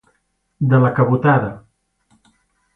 [0.71, 1.53] De la cabotada.